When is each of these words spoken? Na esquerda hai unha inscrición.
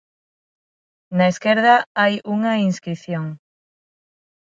Na 1.17 1.25
esquerda 1.33 1.75
hai 1.99 2.13
unha 2.35 2.53
inscrición. 2.69 3.25